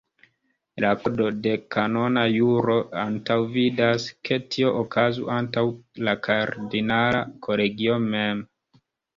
La 0.83 0.91
kodo 1.01 1.25
de 1.47 1.51
kanona 1.75 2.23
juro 2.35 2.77
antaŭvidas 3.03 4.07
ke 4.29 4.39
tio 4.55 4.73
okazu 4.81 5.29
antaŭ 5.37 5.65
la 6.09 6.17
kardinala 6.29 7.25
kolegio 7.51 8.01
mem. 8.09 8.43